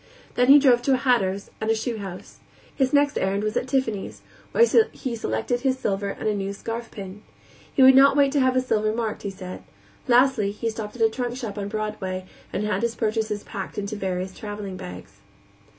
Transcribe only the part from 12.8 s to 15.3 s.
his purchases packed into various traveling bags.